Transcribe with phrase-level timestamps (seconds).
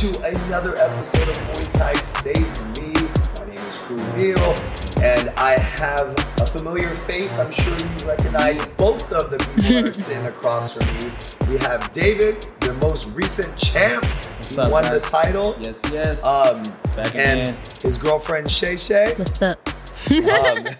[0.00, 2.38] to another episode of Muay Thai Save
[2.80, 2.94] Me.
[3.38, 4.54] My name is Kru Neil,
[5.02, 7.38] and I have a familiar face.
[7.38, 11.10] I'm sure you recognize both of the people that are sitting across from me.
[11.52, 14.06] We have David, your most recent champ.
[14.06, 15.54] What's he up, won the title.
[15.60, 16.24] Yes, yes.
[16.24, 16.62] Um,
[16.96, 17.58] Back and again.
[17.82, 19.12] his girlfriend Shay Shay.
[19.18, 19.68] What's up?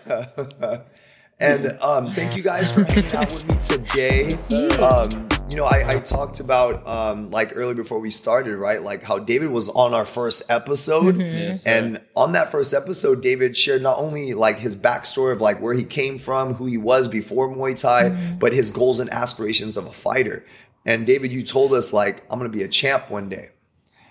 [0.09, 0.81] Um,
[1.41, 5.30] and um, thank you guys for hanging out with me today.
[5.51, 8.81] You know, I, I talked about um, like earlier before we started, right?
[8.81, 11.71] Like how David was on our first episode, Yes, sir.
[11.71, 15.75] and on that first episode, David shared not only like his backstory of like where
[15.75, 19.87] he came from, who he was before Muay Thai, but his goals and aspirations of
[19.87, 20.45] a fighter.
[20.87, 23.51] And David, you told us like I'm going to be a champ one day.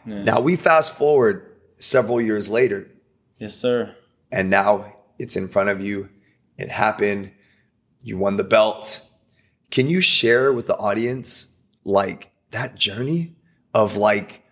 [0.05, 2.89] Now we fast forward several years later,
[3.37, 3.95] yes, sir.
[4.31, 6.09] and now it's in front of you.
[6.57, 7.31] It happened.
[8.03, 9.05] You won the belt.
[9.71, 13.35] Can you share with the audience like that journey
[13.73, 14.43] of like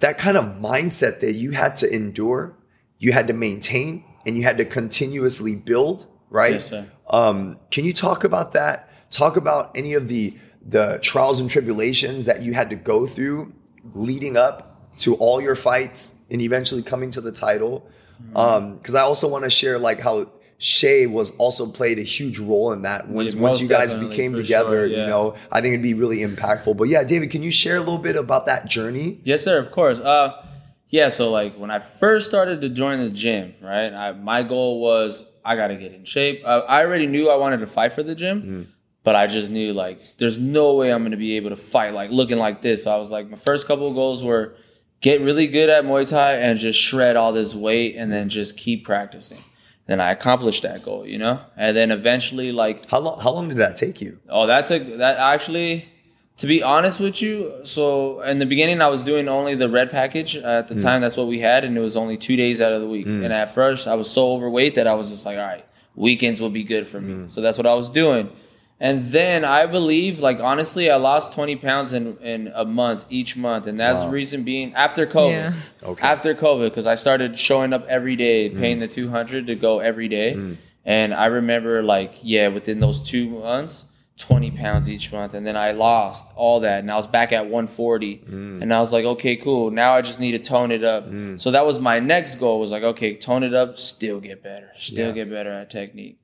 [0.00, 2.56] that kind of mindset that you had to endure,
[2.98, 6.54] you had to maintain, and you had to continuously build, right?
[6.54, 6.86] Yes, sir.
[7.08, 8.90] Um, can you talk about that?
[9.10, 10.36] Talk about any of the
[10.68, 13.52] the trials and tribulations that you had to go through
[13.92, 17.88] leading up to all your fights and eventually coming to the title.
[18.34, 22.38] Um, because I also want to share like how Shay was also played a huge
[22.38, 25.72] role in that once Yeah, once you guys became together, sure, you know, I think
[25.74, 26.76] it'd be really impactful.
[26.76, 29.20] But yeah, David, can you share a little bit about that journey?
[29.24, 29.58] Yes, sir.
[29.58, 30.00] Of course.
[30.00, 30.42] Uh,
[30.88, 31.08] yeah.
[31.08, 33.92] So like when I first started to join the gym, right?
[33.92, 36.42] I, my goal was I got to get in shape.
[36.46, 38.72] I, I already knew I wanted to fight for the gym,
[39.04, 41.92] but I just knew like there's no way I'm going to be able to fight
[41.92, 42.84] like looking like this.
[42.84, 44.56] So I was like, my first couple of goals were
[45.02, 48.56] get really good at Muay Thai and just shred all this weight and then just
[48.56, 49.38] keep practicing.
[49.86, 53.48] Then I accomplished that goal, you know, and then eventually like How long how long
[53.48, 54.18] did that take you?
[54.28, 55.88] Oh, that took that actually.
[56.38, 59.90] To be honest with you, so in the beginning I was doing only the red
[59.90, 60.80] package at the hmm.
[60.80, 61.00] time.
[61.00, 63.06] That's what we had, and it was only two days out of the week.
[63.06, 63.24] Hmm.
[63.24, 65.64] And at first I was so overweight that I was just like, all right,
[65.94, 67.14] weekends will be good for me.
[67.14, 67.28] Hmm.
[67.28, 68.30] So that's what I was doing.
[68.78, 73.36] And then I believe, like honestly, I lost twenty pounds in in a month each
[73.36, 74.06] month, and that's Wow.
[74.06, 75.30] the reason being after COVID.
[75.30, 75.52] Yeah.
[75.82, 76.06] Okay.
[76.06, 78.58] After COVID, because I started showing up every day, mm.
[78.60, 80.34] paying the two hundred to go every day.
[80.34, 80.56] Mm.
[80.84, 83.86] And I remember, like, yeah, within those two months,
[84.18, 85.34] 20 pounds each month.
[85.34, 86.78] And then I lost all that.
[86.78, 88.18] And I was back at 140.
[88.18, 88.62] Mm.
[88.62, 89.72] And I was like, okay, cool.
[89.72, 91.06] Now I just need to tone it up.
[91.38, 94.70] So that was my next goal was like, okay, tone it up, still get better,
[94.76, 95.24] still Yeah.
[95.24, 96.18] get better at technique.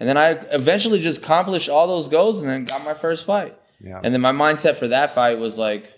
[0.00, 3.56] And then I eventually just accomplished all those goals and then got my first fight.
[3.80, 4.00] Yeah.
[4.02, 5.92] And then my mindset for that fight was like,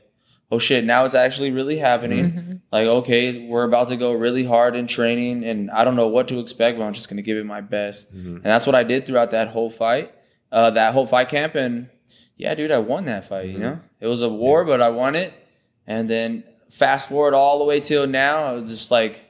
[0.50, 2.32] oh shit, now it's actually really happening.
[2.32, 2.52] Mm-hmm.
[2.72, 6.28] Like, okay, we're about to go really hard in training and I don't know what
[6.28, 8.14] to expect, but I'm just going to give it my best.
[8.14, 8.36] Mm-hmm.
[8.36, 10.12] And that's what I did throughout that whole fight,
[10.50, 11.54] uh, that whole fight camp.
[11.54, 11.88] And
[12.36, 13.62] yeah, dude, I won that fight, you mm-hmm.
[13.62, 13.80] know?
[14.00, 15.32] It was a war, but I won it.
[15.86, 19.22] And then fast forward all the way till now, I was just like,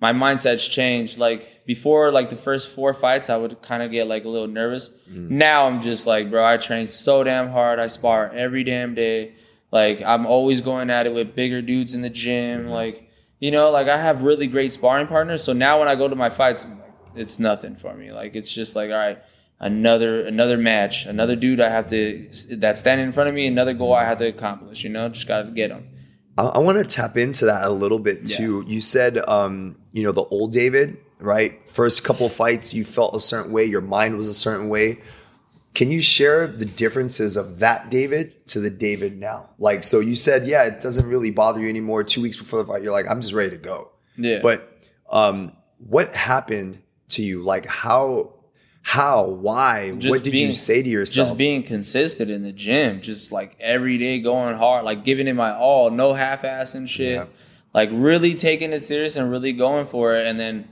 [0.00, 1.18] my mindset's changed.
[1.18, 4.48] Like before, like the first four fights, I would kind of get like a little
[4.48, 4.90] nervous.
[5.06, 7.78] Now I'm just like, bro, I train so damn hard.
[7.78, 9.34] I spar every damn day.
[9.70, 12.66] Like I'm always going at it with bigger dudes in the gym.
[12.66, 13.08] Like
[13.38, 15.44] you know, like I have really great sparring partners.
[15.44, 16.66] So now when I go to my fights,
[17.14, 18.10] it's nothing for me.
[18.10, 19.22] Like it's just like, all right,
[19.60, 23.74] another another match, another dude I have to that's standing in front of me, another
[23.74, 24.82] goal I have to accomplish.
[24.82, 25.86] You know, just gotta get them.
[26.36, 28.64] I, I want to tap into that a little bit too.
[28.66, 31.68] You said, um, you know, the old David, right?
[31.68, 35.00] First couple fights, you felt a certain way, your mind was a certain way.
[35.72, 39.50] Can you share the differences of that David to the David now?
[39.58, 42.02] Like, so you said, yeah, it doesn't really bother you anymore.
[42.02, 43.92] Two weeks before the fight, you're like, I'm just ready to go.
[44.16, 44.40] Yeah.
[44.42, 44.68] But
[45.08, 47.42] um, what happened to you?
[47.44, 48.34] Like, how,
[48.82, 49.94] how, why?
[49.96, 51.28] Just what did you say to yourself?
[51.28, 55.34] Just being consistent in the gym, just like every day going hard, like giving it
[55.34, 57.14] my all, no half ass and shit.
[57.14, 57.26] Yeah.
[57.72, 60.26] Like really taking it serious and really going for it.
[60.26, 60.68] And then,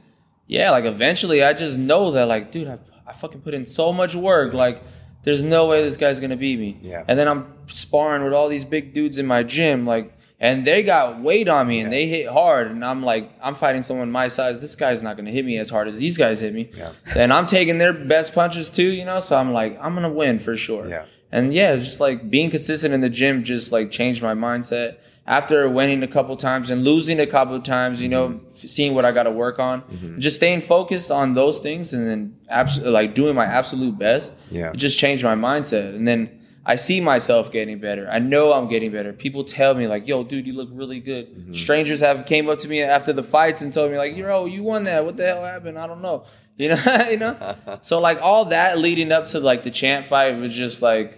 [0.48, 3.92] yeah, like eventually I just know that, like, dude, I, I fucking put in so
[3.92, 4.52] much work.
[4.52, 4.82] Like,
[5.22, 6.78] there's no way this guy's gonna beat me.
[6.82, 7.04] Yeah.
[7.06, 10.82] And then I'm sparring with all these big dudes in my gym, like, and they
[10.82, 12.68] got weight on me and they hit hard.
[12.68, 14.60] And I'm like, I'm fighting someone my size.
[14.60, 16.70] This guy's not gonna hit me as hard as these guys hit me.
[16.74, 16.92] Yeah.
[17.16, 19.18] And I'm taking their best punches too, you know.
[19.20, 20.88] So I'm like, I'm gonna win for sure.
[20.88, 21.06] Yeah.
[21.30, 24.98] And yeah, just like being consistent in the gym just like changed my mindset.
[25.28, 28.66] After winning a couple times and losing a couple times, you know, Mm-hmm.
[28.66, 29.82] seeing what I got to work on,
[30.18, 34.32] just staying focused on those things, and then abs- like doing my absolute best.
[34.50, 34.70] Yeah.
[34.70, 36.30] It just changed my mindset, and then
[36.64, 38.08] I see myself getting better.
[38.10, 39.12] I know I'm getting better.
[39.12, 41.52] People tell me like, "Yo, dude, you look really good." Mm-hmm.
[41.54, 44.62] Strangers have came up to me after the fights and told me like, "Yo, you
[44.62, 45.04] won that.
[45.04, 45.78] What the hell happened?
[45.78, 46.24] I don't know."
[46.60, 47.36] You know, you know.
[47.82, 51.08] so like all that leading up to like the champ fight was just like,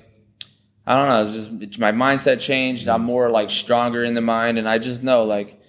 [0.91, 1.21] I don't know.
[1.23, 2.89] It's just it's, my mindset changed.
[2.89, 5.61] I'm more like stronger in the mind, and I just know like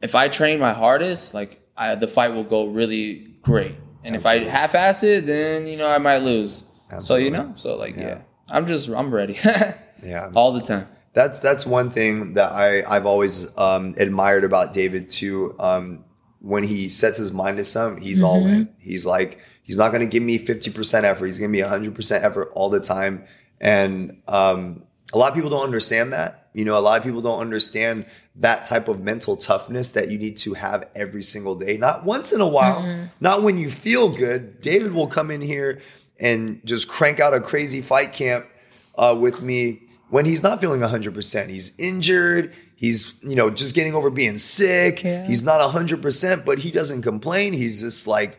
[0.00, 3.74] if I train my hardest, like I, the fight will go really great.
[4.04, 4.46] And Absolutely.
[4.46, 6.62] if I half-ass it, then you know I might lose.
[7.00, 8.02] So you know, so like Yeah.
[8.06, 8.18] yeah,
[8.48, 9.36] I'm just I'm ready
[10.02, 10.30] Yeah.
[10.36, 10.86] all the time.
[11.14, 15.56] That's that's one thing that I I've always um, admired about David too.
[15.58, 16.04] Um,
[16.40, 18.68] when he sets his mind to something, he's all in.
[18.78, 21.26] He's like he's not going to give me fifty percent effort.
[21.26, 23.24] He's going to be hundred percent effort all the time.
[23.60, 26.48] And um, a lot of people don't understand that.
[26.52, 28.06] You know, a lot of people don't understand
[28.36, 31.76] that type of mental toughness that you need to have every single day.
[31.76, 34.60] Not once in a while, not when you feel good.
[34.60, 35.80] David will come in here
[36.18, 38.46] and just crank out a crazy fight camp
[38.96, 41.48] uh, with me when he's not feeling 100%.
[41.48, 42.52] He's injured.
[42.76, 45.02] He's, you know, just getting over being sick.
[45.02, 45.26] Yeah.
[45.26, 47.52] He's not 100%, but he doesn't complain.
[47.52, 48.38] He's just like,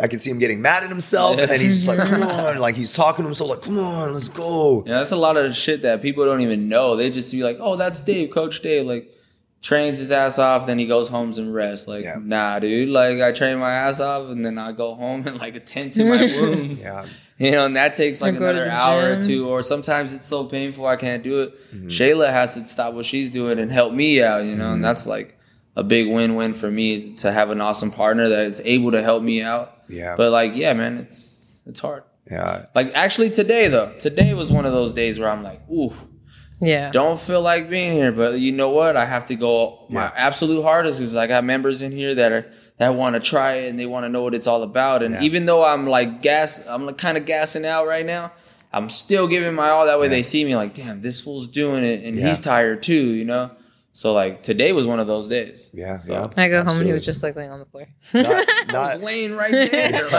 [0.00, 1.38] I can see him getting mad at himself.
[1.38, 2.58] And then he's like, come on.
[2.58, 4.84] Like he's talking to himself, like, come on, let's go.
[4.86, 6.94] Yeah, that's a lot of shit that people don't even know.
[6.96, 9.12] They just be like, "Oh, that's Dave, Coach Dave." Like
[9.62, 11.86] trains his ass off, then he goes home and rests.
[11.88, 12.16] Like, Yeah.
[12.22, 12.88] nah, dude.
[12.88, 16.04] Like I train my ass off, and then I go home and like attend to
[16.04, 16.84] my wounds.
[16.84, 17.06] Yeah.
[17.38, 19.62] You know, and that takes like Or go to another the hour or two, or
[19.62, 21.74] sometimes it's so painful I can't do it.
[21.74, 21.88] Mm-hmm.
[21.88, 25.06] Sheyla has to stop what she's doing and help me out, you know, and that's
[25.06, 25.38] like
[25.74, 29.02] a big win win for me to have an awesome partner that is able to
[29.02, 29.74] help me out.
[29.90, 30.14] Yeah.
[30.16, 32.04] But like, yeah, man, it's it's hard.
[32.30, 32.66] Yeah.
[32.74, 35.92] Like actually today though, today was one of those days where I'm like, ooh,
[36.60, 36.90] Yeah.
[36.92, 38.96] don't feel like being here, but you know what?
[38.96, 40.12] I have to go my Yeah.
[40.14, 42.46] absolute hardest because I got members in here that are
[42.78, 45.02] that want to try it and they want to know what it's all about.
[45.02, 45.22] And Yeah.
[45.22, 48.32] even though I'm like gas, I'm like kind of gassing out right now.
[48.72, 49.86] I'm still giving my all.
[49.86, 52.28] That way they see me like, damn, this fool's doing it, and Yeah.
[52.28, 53.50] he's tired too, you know.
[53.92, 55.70] So like today was one of those days.
[55.72, 55.96] Yeah.
[55.96, 56.28] So, yeah.
[56.36, 57.86] I go home and he was just like laying on the floor.
[58.14, 60.10] Not, I was laying right there.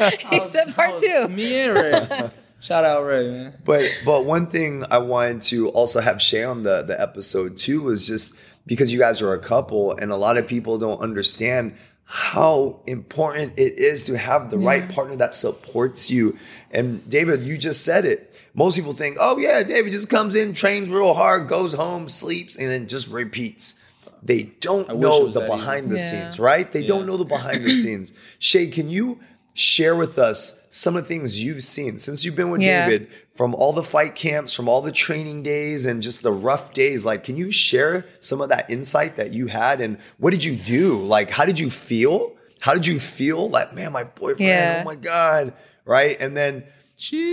[0.00, 1.28] like, he said part two.
[1.28, 2.30] Me and Ray.
[2.60, 3.58] Shout out Ray, man.
[3.64, 7.82] But but one thing I wanted to also have Shay on the the episode too
[7.82, 11.74] was just because you guys are a couple and a lot of people don't understand
[12.04, 16.36] how important it is to have the right partner that supports you.
[16.70, 18.33] And David, you just said it.
[18.54, 22.56] Most people think, oh yeah, David just comes in, trains real hard, goes home, sleeps,
[22.56, 23.80] and then just repeats.
[24.22, 25.56] They don't wish know the that easy.
[25.58, 26.02] behind the Yeah.
[26.02, 26.70] scenes, right?
[26.70, 28.12] They don't know the behind the scenes.
[28.38, 29.18] Shay, can you
[29.54, 32.88] share with us some of the things you've seen since you've been with Yeah.
[32.88, 36.72] David from all the fight camps, from all the training days and just the rough
[36.72, 37.04] days?
[37.04, 40.56] Like, can you share some of that insight that you had and what did you
[40.56, 40.96] do?
[41.02, 42.32] Like, how did you feel?
[42.60, 43.48] How did you feel?
[43.50, 44.78] Like, man, my boyfriend, oh Yeah.
[44.80, 45.52] oh my God.
[45.84, 46.16] Right.
[46.18, 46.64] And then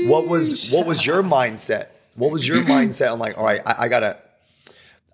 [0.05, 1.87] what was what was your mindset?
[2.15, 3.11] What was your mindset?
[3.11, 4.17] I'm like, all right, I, I gotta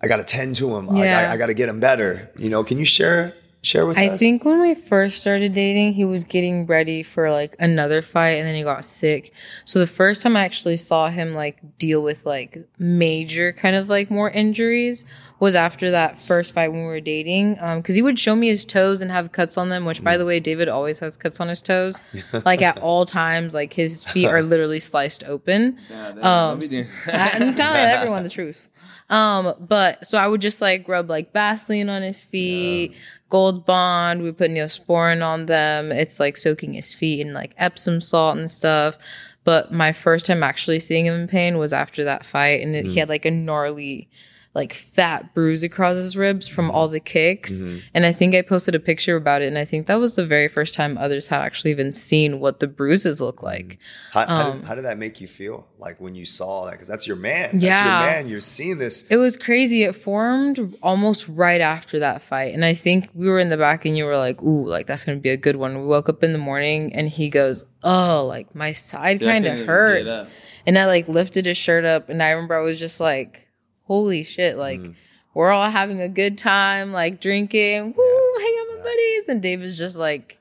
[0.02, 0.90] I gotta tend to him.
[0.90, 2.30] I, I, I gotta get him better.
[2.36, 4.14] You know, can you share share with I us?
[4.14, 8.36] I think when we first started dating, he was getting ready for like another fight
[8.36, 9.32] and then he got sick.
[9.64, 13.88] So the first time I actually saw him like deal with like major kind of
[13.88, 15.04] like more injuries
[15.40, 17.56] was after that first fight when we were dating.
[17.60, 20.16] Um, cause he would show me his toes and have cuts on them, which by
[20.16, 21.96] the way, David always has cuts on his toes.
[22.44, 25.78] like at all times, like his feet are literally sliced open.
[26.24, 26.58] Um,
[27.06, 28.68] I- I'm telling everyone the truth.
[29.10, 32.94] Um, but so I would just like rub like Vaseline on his feet,
[33.30, 34.22] Gold Bond.
[34.22, 35.90] We put Neosporin on them.
[35.92, 38.98] It's like soaking his feet in like Epsom salt and stuff.
[39.44, 42.84] But my first time actually seeing him in pain was after that fight, and it,
[42.86, 44.10] he had like a gnarly,
[44.58, 46.74] like fat bruise across his ribs from mm-hmm.
[46.74, 47.62] all the kicks.
[47.62, 47.78] Mm-hmm.
[47.94, 50.26] And I think I posted a picture about it, and I think that was the
[50.26, 53.46] very first time others had actually even seen what the bruises look mm-hmm.
[53.46, 53.78] like.
[54.12, 55.68] How, how, um, did, how did that make you feel?
[55.78, 56.72] Like when you saw that?
[56.72, 57.52] Because that's your man.
[57.52, 58.02] That's Yeah.
[58.02, 58.28] your man.
[58.28, 59.06] You're seeing this.
[59.08, 59.84] It was crazy.
[59.84, 62.52] It formed almost right after that fight.
[62.52, 65.04] And I think we were in the back and you were like, ooh, like that's
[65.04, 65.80] going to be a good one.
[65.80, 69.66] We woke up in the morning and he goes, oh, like my side kind of
[69.66, 70.22] hurts.
[70.66, 73.47] And I like lifted his shirt up and I remember I was just like,
[73.88, 74.94] holy shit, like Mm.
[75.34, 79.28] we're all having a good time, like drinking, woo, hang out with my buddies.
[79.28, 80.38] And David's just like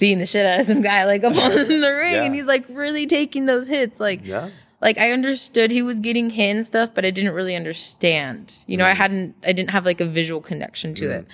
[0.00, 2.12] beating the shit out of some guy like up on the ring.
[2.14, 2.22] Yeah.
[2.24, 4.00] And he's like really taking those hits.
[4.00, 4.50] Like, Yeah.
[4.80, 8.64] like I understood he was getting hit and stuff, but I didn't really understand.
[8.66, 8.90] You know, Mm.
[8.90, 11.26] I hadn't I didn't have like a visual connection to it.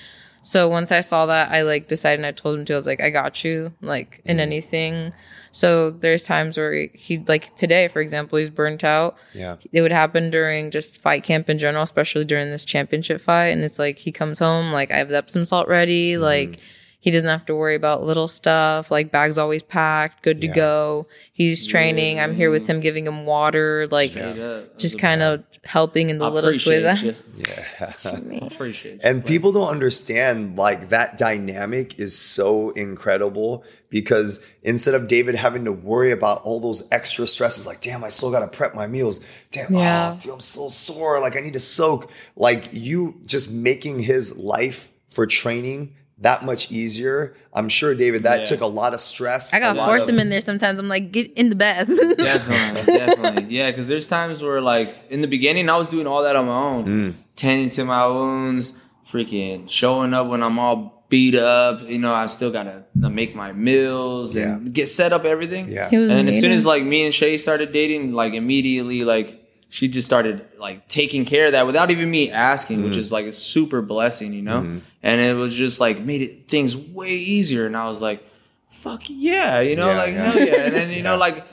[0.43, 2.87] So once I saw that, I like decided and I told him to, I was
[2.87, 4.41] like, I got you, like in Mm.
[4.41, 5.13] anything.
[5.53, 9.17] So there's times where he's like today, for example, he's burnt out.
[9.35, 9.57] Yeah.
[9.73, 13.49] It would happen during just fight camp in general, especially during this championship fight.
[13.49, 16.21] And it's like he comes home, like I have the Epsom salt ready, Mm.
[16.21, 16.59] like
[17.03, 18.89] he doesn't have to worry about little stuff.
[18.93, 20.55] Like bags always packed, good to Yeah.
[20.55, 21.07] go.
[21.33, 22.21] He's training.
[22.21, 24.37] I'm here with him, giving him water, like Straight
[24.79, 26.85] just That's kind of helping in the I littlest ways.
[27.03, 27.93] Yeah.
[28.05, 29.01] I appreciate you.
[29.03, 35.65] And people don't understand like that dynamic is so incredible because instead of David having
[35.65, 38.87] to worry about all those extra stresses, like, damn, I still got to prep my
[38.87, 39.19] meals.
[39.51, 40.13] Damn, oh, Yeah.
[40.15, 41.21] oh, dude, I'm so sore.
[41.21, 42.09] Like, I need to soak.
[42.37, 47.35] Like, you just making his life for training that much easier.
[47.53, 48.45] I'm sure, David, that Yeah.
[48.45, 49.53] took a lot of stress.
[49.55, 50.79] I gotta force of- him in there sometimes.
[50.79, 51.89] I'm like, get in the bath.
[52.17, 53.71] definitely, definitely, yeah.
[53.71, 56.57] Because there's times where, like, in the beginning, I was doing all that on my
[56.57, 57.15] own, Mm.
[57.37, 58.75] tending to my wounds,
[59.11, 61.83] freaking showing up when I'm all beat up.
[61.89, 64.73] You know, I still gotta uh, make my meals and Yeah.
[64.73, 65.71] get set up everything.
[65.71, 65.91] Yeah.
[65.91, 69.05] He was and then as soon as like me and Shay started dating, like immediately,
[69.05, 69.42] like
[69.73, 72.89] she just started like taking care of that without even me asking, Mm-hmm.
[72.89, 74.81] which is like a super blessing, you know.
[75.03, 78.23] And it was just like made it things way easier, and I was like,
[78.69, 80.23] "Fuck yeah," you know, Yeah, like yeah.
[80.31, 80.55] hell yeah.
[80.67, 81.45] And then you know, like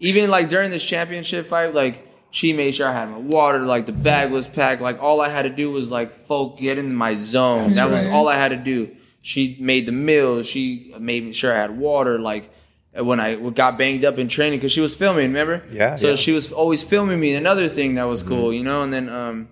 [0.00, 3.84] even like during this championship fight, like she made sure I had my water, like
[3.86, 6.94] the bag was packed, like all I had to do was like folk get in
[6.94, 7.70] my zone.
[7.72, 8.96] that was all I had to do.
[9.20, 10.46] She made the meals.
[10.46, 12.18] She made sure I had water.
[12.18, 12.50] Like
[13.04, 15.26] when I got banged up in training, because she was filming.
[15.28, 15.62] Remember?
[15.70, 16.16] Yeah, So yeah.
[16.16, 17.34] she was always filming me.
[17.34, 18.82] Another thing that was cool, you know.
[18.82, 19.48] And then, um,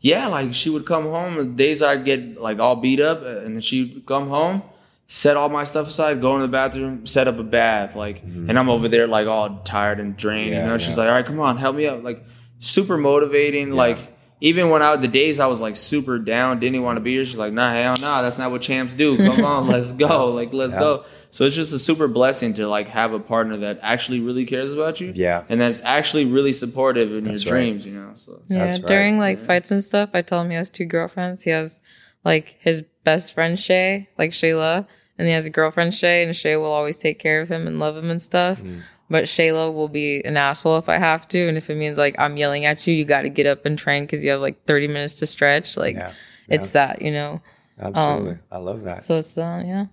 [0.00, 1.36] yeah, like she would come home.
[1.36, 4.62] the Days I'd get like all beat up, uh, and then she'd come home,
[5.06, 8.58] set all my stuff aside, go in the bathroom, set up a bath, like, and
[8.58, 10.50] I'm over there like all tired and drained.
[10.50, 12.24] Yeah, you know, she's like, "All right, come on, help me out." Like,
[12.58, 13.70] super motivating.
[13.70, 13.98] Like,
[14.44, 17.14] even when I the days I was like super down, didn't even want to be
[17.14, 17.24] here.
[17.24, 19.16] She's like, "Nah, hell nah, that's not what champs do.
[19.16, 20.26] Come on, let's go.
[20.32, 20.80] Like, let's Yeah.
[20.80, 24.44] go." So it's just a super blessing to like have a partner that actually really
[24.44, 25.12] cares about you.
[25.14, 25.44] Yeah.
[25.48, 27.60] and that's actually really supportive in That's your right.
[27.60, 27.86] dreams.
[27.86, 28.88] You know, so Yeah, That's right.
[28.88, 31.42] during like fights and stuff, I tell him he has two girlfriends.
[31.44, 31.80] He has
[32.24, 34.86] like his best friend Shay, like Sheyla,
[35.18, 37.78] and he has a girlfriend Shay, and Shay will always take care of him and
[37.78, 38.60] love him and stuff.
[38.60, 38.80] Mm.
[39.12, 42.18] But Sheyla will be an asshole if I have to, and if it means like
[42.18, 44.64] I'm yelling at you, you got to get up and train because you have like
[44.64, 45.76] 30 minutes to stretch.
[45.76, 46.14] Like Yeah,
[46.48, 47.42] it's that, you know.
[47.78, 48.38] Absolutely.
[48.50, 49.02] I love that.
[49.02, 49.86] So it's that, yeah.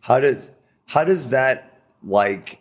[0.00, 0.50] How does
[0.84, 2.58] how does that like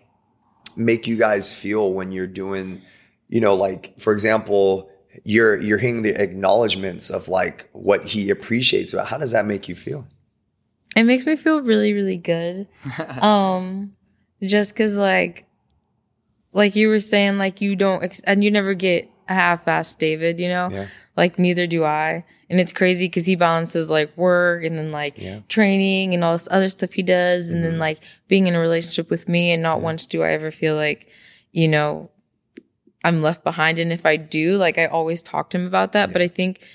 [0.77, 2.81] make you guys feel when you're doing,
[3.27, 4.89] you know, like for example,
[5.25, 9.67] you're you're hearing the acknowledgments of like what he appreciates about how does that make
[9.67, 10.07] you feel?
[10.95, 12.69] It makes me feel really, really good.
[13.21, 13.91] um,
[14.41, 15.47] just cause like,
[16.53, 20.39] like you were saying, like you don't, ex- and you never get a half-assed David,
[20.39, 20.69] you know?
[20.71, 20.87] Yeah.
[21.15, 22.25] Like neither do I.
[22.49, 25.39] And it's crazy because he balances like work and then like Yeah.
[25.47, 27.49] training and all this other stuff he does.
[27.51, 27.69] And Mm-hmm.
[27.71, 30.75] then like being in a relationship with me and not once do I ever feel
[30.75, 31.07] like,
[31.53, 32.09] you know,
[33.03, 33.79] I'm left behind.
[33.79, 36.11] And if I do, like I always talk to him about that.
[36.11, 36.67] But I think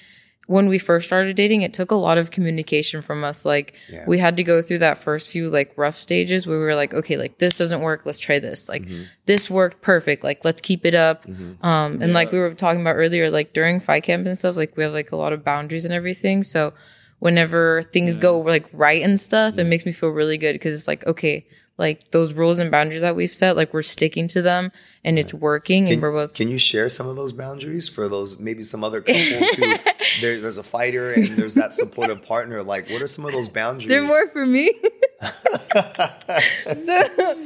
[0.46, 3.44] when we first started dating, it took a lot of communication from us.
[3.44, 4.04] Like Yeah.
[4.06, 6.94] we had to go through that first few like rough stages where we were like,
[6.94, 8.02] okay, like this doesn't work.
[8.04, 8.68] Let's try this.
[8.68, 8.86] Like
[9.26, 10.22] this worked perfect.
[10.22, 11.26] Like let's keep it up.
[11.62, 14.76] Um, and like we were talking about earlier, like during fight camp and stuff, like
[14.76, 16.42] we have like a lot of boundaries and everything.
[16.44, 16.72] So
[17.18, 20.86] whenever things go like right and stuff, it makes me feel really good because it's
[20.86, 21.46] like, okay,
[21.78, 24.72] like those rules and boundaries that we've set, like we're sticking to them
[25.04, 28.08] and it's working and Can, we're both can you share some of those boundaries for
[28.08, 29.74] those maybe some other couples who
[30.20, 32.62] there, there's a fighter and there's that supportive partner?
[32.62, 33.88] Like, what are some of those boundaries?
[33.88, 34.72] They're more for me.
[36.84, 37.42] so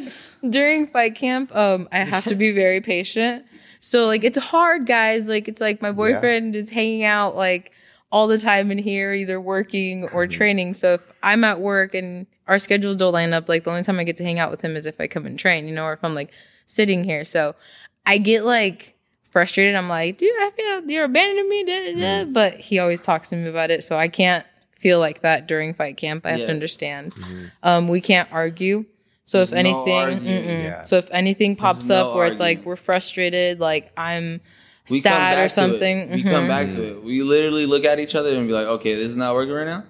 [0.49, 3.45] during fight camp, um, I have to be very patient.
[3.81, 5.29] So like it's hard, guys.
[5.29, 7.73] Like it's like my boyfriend is hanging out like
[8.13, 10.75] all the time in here, either working or training.
[10.75, 14.01] So if I'm at work and our schedules don't line up, like the only time
[14.01, 15.85] I get to hang out with him is if I come and train, you know,
[15.85, 16.33] or if I'm like
[16.67, 17.23] sitting here.
[17.23, 17.55] So
[18.05, 18.97] I get like
[19.31, 19.77] frustrated.
[19.77, 22.01] I'm like, dude, I feel you're abandoning me, da, da, da.
[22.25, 22.33] Mm.
[22.33, 23.85] but he always talks to me about it.
[23.85, 24.45] So I can't
[24.77, 26.27] feel like that during fight camp.
[26.27, 26.47] I have Yeah.
[26.47, 27.15] to understand.
[27.15, 27.45] Mm-hmm.
[27.63, 28.85] Um, we can't argue.
[29.27, 30.45] So if There's no anything, arguing.
[30.45, 30.63] mm-mm.
[30.65, 30.83] Yeah.
[30.83, 34.41] so if anything pops no up where it's like we're frustrated, like I'm
[34.91, 35.99] we sad or something.
[36.11, 36.17] it.
[36.17, 36.77] We come back mm-hmm.
[36.77, 37.05] to it.
[37.05, 39.67] We literally look at each other and be like, okay, this is not working right
[39.67, 39.85] now.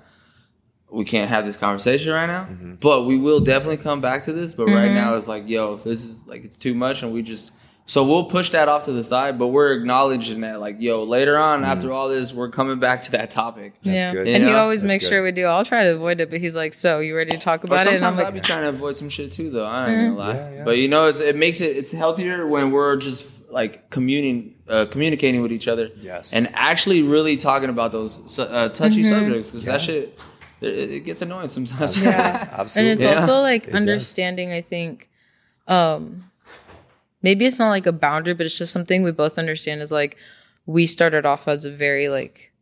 [0.92, 2.48] We can't have this conversation right now,
[2.80, 4.54] but we will definitely come back to this.
[4.54, 4.74] But Mm-hmm.
[4.76, 7.52] right now, it's like, yo, this is like it's too much, and we just
[7.86, 9.38] so we'll push that off to the side.
[9.38, 13.10] But we're acknowledging that, like, yo, later on after all this, we're coming back to
[13.12, 13.74] that topic.
[13.82, 14.28] yeah, good.
[14.28, 14.60] and he Yeah.
[14.60, 15.10] always That's makes good.
[15.10, 15.44] sure we do.
[15.44, 17.86] I'll try to avoid it, but he's like, "So you ready to talk Or about
[17.86, 19.64] it?" And I'm sometimes I'll like, be trying to avoid some shit too, though.
[19.66, 20.16] I ain't Mm-hmm.
[20.16, 20.34] gonna lie.
[20.34, 20.64] Yeah, yeah.
[20.64, 24.86] But you know, it's, it makes it it's healthier when we're just like communing, uh,
[24.86, 25.90] communicating with each other.
[26.00, 26.32] Yes.
[26.32, 29.08] And actually, really talking about those uh, touchy Mm-hmm.
[29.08, 30.20] subjects because that shit
[30.60, 32.02] it, it gets annoying sometimes.
[32.02, 32.48] Yeah.
[32.52, 32.92] Absolutely.
[32.92, 33.20] And it's Yeah.
[33.20, 33.74] also like does.
[33.74, 34.52] understanding.
[34.52, 35.08] I think,
[35.68, 36.30] um,
[37.22, 39.82] maybe it's not like a boundary, but it's just something we both understand.
[39.82, 40.16] Is like
[40.66, 42.52] we started off as a very like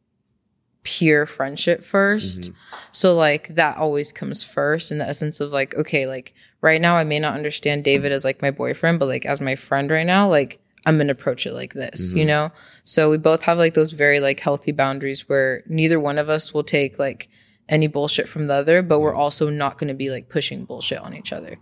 [0.83, 2.50] pure friendship 1st
[2.93, 6.97] So like that always comes first in the essence of like, okay, like right now
[6.97, 10.07] I may not understand David as like my boyfriend, but like as my friend right
[10.07, 12.50] now, like I'm gonna approach it like this, you know?
[12.85, 16.55] So we both have like those very like healthy boundaries where neither one of us
[16.55, 17.28] will take like
[17.68, 21.14] any bullshit from the other, but we're also not gonna be like pushing bullshit on
[21.14, 21.56] each other.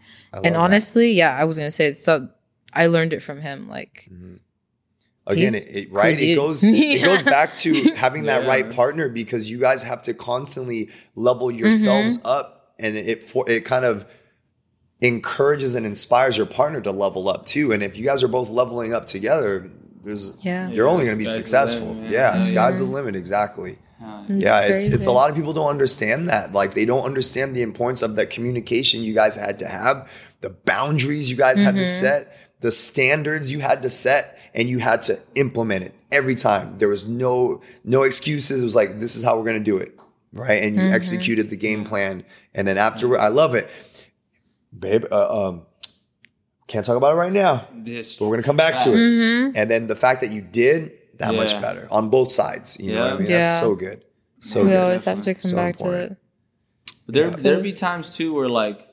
[0.45, 2.29] And honestly, yeah, I was gonna say it's so
[2.73, 3.69] I learned it from him.
[3.69, 4.09] Like
[5.27, 6.37] again it, it- right cool it dude.
[6.39, 10.89] goes it goes back to having that right partner because you guys have to constantly
[11.17, 12.27] level yourselves Mm-hmm.
[12.27, 14.07] up and it for it kind of
[15.01, 18.49] encourages and inspires your partner to level up too and if you guys are both
[18.49, 19.69] leveling up together
[20.05, 20.69] there's Yeah.
[20.71, 22.41] you're Yeah, only going to be successful limit, yeah, yeah.
[22.41, 23.79] sky's the limit exactly
[24.29, 26.53] It's yeah it's it's a lot of people don't understand that.
[26.53, 30.11] Like they don't understand the importance of that communication you guys had to have
[30.41, 34.79] the boundaries you guys had to set the standards you had to set and you
[34.79, 36.79] had to implement it every time.
[36.79, 38.61] There was no no excuses.
[38.61, 39.99] It was like this is how we're going to do it
[40.33, 40.63] right?
[40.63, 42.25] And you executed the game plan
[42.55, 43.71] and then afterward i love it.
[44.79, 45.63] Babe uh, um
[46.67, 48.97] can't talk about it right now This- but we're gonna come back to it.
[48.97, 49.57] Mm-hmm.
[49.57, 52.79] And then the fact that you did that much better on both sides.
[52.81, 53.19] You know what I Yeah.
[53.19, 53.31] mean?
[53.31, 53.39] Yeah.
[53.41, 54.05] That's so good.
[54.41, 54.81] So we good.
[54.81, 56.09] always have to come So back important.
[56.09, 56.19] to it.
[57.07, 57.37] But there, Yeah.
[57.39, 58.87] there'll be times too where like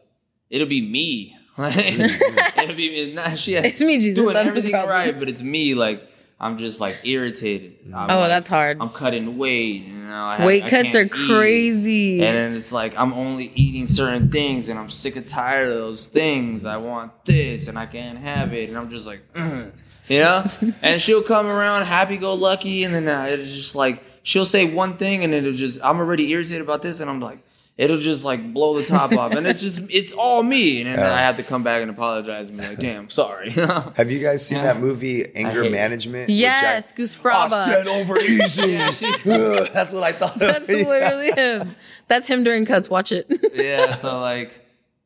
[0.50, 1.36] it'll be me.
[1.58, 2.60] Like mm-hmm.
[2.60, 5.76] it'll be not she It's me, Jesus, doing I'm everything right, but it's me.
[5.76, 6.02] Like
[6.44, 7.76] I'm just like irritated.
[7.94, 8.78] I'm, Oh, like, that's hard.
[8.82, 9.84] I'm cutting weight.
[9.86, 11.12] You know, I have- Weight I cuts are eat.
[11.12, 12.24] crazy.
[12.24, 15.76] And then it's like I'm only eating certain things, and I'm sick and tired of
[15.78, 16.66] those things.
[16.66, 19.72] I want this, and I can't have it, and I'm just like, "Ugh,"
[20.10, 20.46] you know.
[20.82, 24.66] and she'll come around happy go lucky, and then uh, it's just like she'll say
[24.66, 27.40] one thing, and it'll just I'm already irritated about this, and I'm like.
[27.76, 31.00] It'll just like blow the top off, and it's just it's all me, and then
[31.00, 31.12] Yeah.
[31.12, 33.50] I have to come back and apologize and be like, "Damn, sorry."
[33.96, 35.72] Have you guys seen that movie Anger hate it.
[35.72, 36.30] Management?
[36.30, 38.76] yes, Jack- Goose I said over easy.
[38.78, 40.38] Ugh, That's what I thought.
[40.38, 41.76] That's literally him.
[42.08, 42.92] That's him during cuts.
[42.92, 43.26] Watch it.
[43.56, 44.52] yeah, so like,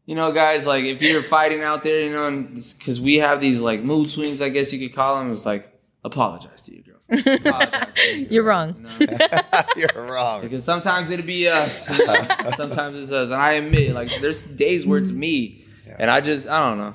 [0.05, 3.61] you know, guys, like if you're fighting out there, you know, because we have these
[3.61, 5.31] like mood swings, I guess you could call them.
[5.31, 5.71] It's like
[6.03, 7.35] apologize to your girl.
[7.35, 8.87] Apologize You're girl, wrong.
[8.99, 9.17] you know?
[9.75, 10.41] You're wrong.
[10.41, 11.89] Because sometimes it'll be us.
[11.89, 12.27] you know?
[12.55, 15.65] sometimes it's us, and I admit, like, there's days where it's me,
[15.97, 16.93] and I just, I don't know.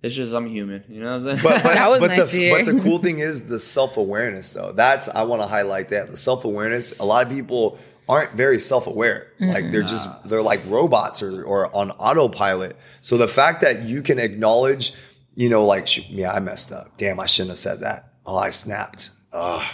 [0.00, 0.84] It's just I'm human.
[0.88, 1.38] You know what I'm saying?
[1.42, 2.64] But, but, That was but, nice the, to hear.
[2.64, 4.72] but the cool thing is the self awareness, though.
[4.72, 6.96] That's I want to highlight that the self awareness.
[7.00, 9.32] A lot of people aren't very self aware.
[9.40, 9.52] Mm-hmm.
[9.52, 12.76] Like they're just they're like robots or or on autopilot.
[13.02, 14.92] So the fact that you can acknowledge,
[15.34, 16.96] you know, like yeah, I messed up.
[16.96, 18.12] Damn, I shouldn't have said that.
[18.24, 19.10] Oh, I snapped.
[19.38, 19.64] Ugh.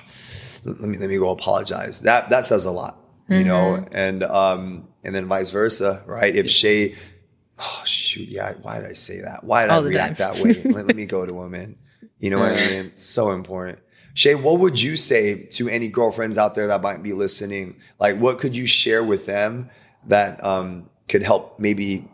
[0.66, 2.00] Let me let me go apologize.
[2.00, 2.98] That that says a lot,
[3.28, 6.34] you know, and um and then vice versa, right?
[6.34, 6.94] If Shay
[7.58, 9.44] oh shoot, yeah, why did I say that?
[9.44, 10.54] Why did All I react that way?
[10.64, 11.76] let, let me go to him and
[12.18, 12.92] you know what I mean?
[12.96, 13.78] So important.
[14.14, 17.76] Shay, what would you say to any girlfriends out there that might be listening?
[17.98, 19.70] Like what could you share with them
[20.06, 22.08] that um could help maybe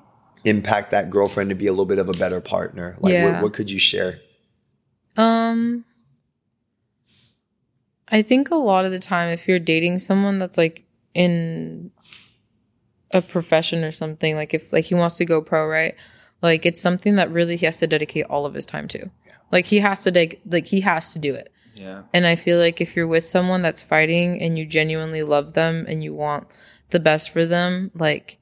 [0.44, 2.96] impact that girlfriend to be a little bit of a better partner?
[3.00, 3.32] Like Yeah.
[3.34, 4.20] what, what could you share?
[5.16, 5.84] Um,
[8.11, 11.90] I think a lot of the time, if you're dating someone that's like in
[13.12, 15.94] a profession or something, like if like he wants to go pro, right?
[16.42, 18.99] Like it's something that really he has to dedicate all of his time to.
[19.27, 19.33] Yeah.
[19.53, 21.53] Like he has to de- like he has to do it.
[21.75, 22.03] yeah.
[22.12, 25.85] And I feel like if you're with someone that's fighting and you genuinely love them
[25.88, 26.46] and you want
[26.90, 28.38] the best for them, like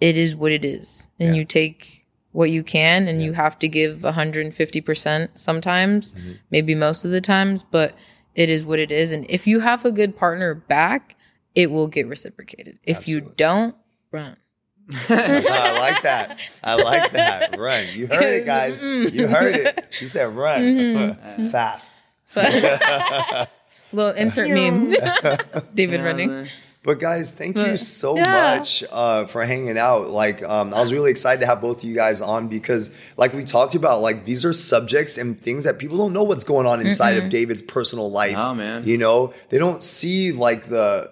[0.00, 1.08] it is what it is.
[1.18, 1.40] And Yeah.
[1.40, 6.32] you take what you can and you have to give 150% sometimes, Mm-hmm.
[6.50, 7.94] maybe most of the times, but
[8.34, 9.12] it is what it is.
[9.12, 11.16] And if you have a good partner back,
[11.54, 12.78] it will get reciprocated.
[12.84, 13.74] If you don't,
[14.12, 14.36] run.
[15.08, 16.38] I like that.
[16.64, 17.58] I like that.
[17.58, 17.84] Run.
[17.92, 18.82] You heard it, guys.
[18.82, 19.86] You heard it.
[19.90, 20.62] She said run.
[20.62, 21.44] Mm-hmm.
[21.50, 22.02] Fast.
[23.92, 24.90] Well, insert meme.
[25.74, 26.46] David You know running.
[26.82, 26.96] Saying?
[26.96, 28.56] But guys, thank you so Yeah.
[28.56, 30.08] much uh, for hanging out.
[30.10, 33.32] Like, um, I was really excited to have both of you guys on because, like
[33.34, 36.66] we talked about, like these are subjects and things that people don't know what's going
[36.66, 38.36] on inside of David's personal life.
[38.36, 38.84] Oh, man.
[38.84, 41.10] you know, they don't see like the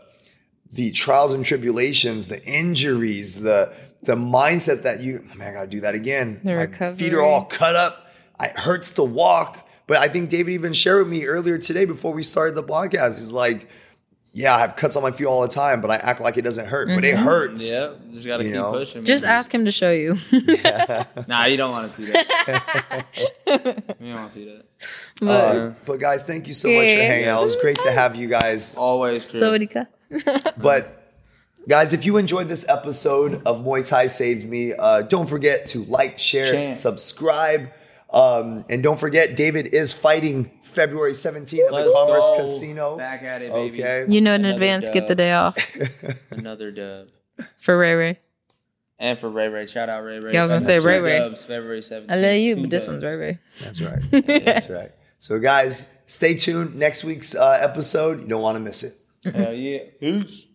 [0.73, 5.67] the trials and tribulations, the injuries, the the mindset that you oh, man, I gotta
[5.67, 6.41] do that again.
[6.45, 8.07] The My feet are all cut up.
[8.41, 9.67] It hurts to walk.
[9.89, 13.19] But I think David even shared with me earlier today before we started the podcast.
[13.19, 13.69] He's like,
[14.39, 16.43] Yeah, I have cuts on my feet all the time, but I act like it
[16.43, 16.87] doesn't hurt.
[16.95, 17.73] But it hurts.
[17.73, 18.71] Yeah, just gotta You keep know?
[18.73, 19.03] pushing.
[19.03, 19.33] Just man.
[19.33, 20.17] ask him to show you.
[21.27, 23.05] Nah, you don't want to see that.
[23.17, 24.65] you don't want to see that.
[25.21, 27.43] But- Uh, but guys, thank you so much for hanging out.
[27.43, 28.77] It was great to have you guys.
[28.77, 29.41] Always, Chris.
[29.41, 29.89] so, Erika.
[30.57, 31.13] But
[31.69, 35.83] guys, if you enjoyed this episode of Muay Thai Saved Me, uh, don't forget to
[35.85, 36.73] like, share, Share.
[36.75, 37.71] subscribe.
[38.11, 42.37] Um, and don't forget, David is fighting February 17th at Let's the Commerce go.
[42.39, 42.97] Casino.
[42.97, 43.83] Back at it, baby.
[43.83, 44.07] Okay.
[44.09, 45.57] You know in Another advance, get the day off
[46.31, 47.09] Another dub.
[47.61, 48.19] for Ray Ray.
[48.99, 50.33] And for Ray Ray, shout out Ray Ray.
[50.33, 51.19] Yeah, I was gonna say Ray Ray.
[51.19, 52.11] Dubs, February 17th.
[52.11, 52.93] I love you, Two but this dubs.
[52.95, 53.39] one's Ray Ray.
[53.61, 54.03] That's right.
[54.45, 54.91] That's right.
[55.21, 56.75] So, guys, stay tuned.
[56.75, 58.95] Next week's uh, episode, you don't want to miss it.
[59.33, 59.81] Hell yeah.
[60.01, 60.47] Peace.